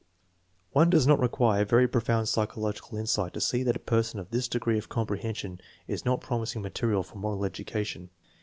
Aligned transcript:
One 0.71 0.89
does 0.89 1.05
not 1.05 1.19
require 1.19 1.63
very 1.63 1.87
profound 1.87 2.27
psychological 2.27 2.97
in 2.97 3.05
sight 3.05 3.35
to 3.35 3.39
see 3.39 3.61
that 3.61 3.75
a 3.75 3.79
person 3.79 4.19
of 4.19 4.31
this 4.31 4.47
degree 4.47 4.79
of 4.79 4.89
comprehension 4.89 5.61
is 5.87 6.05
not 6.05 6.21
promising 6.21 6.63
material 6.63 7.03
for 7.03 7.19
moral 7.19 7.45
education. 7.45 8.09